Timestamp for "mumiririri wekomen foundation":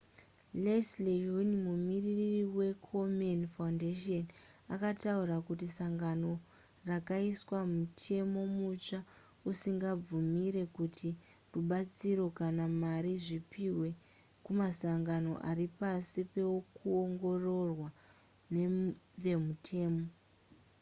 1.65-4.23